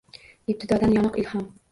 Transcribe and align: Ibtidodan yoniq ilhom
Ibtidodan 0.53 0.95
yoniq 0.95 1.19
ilhom 1.25 1.45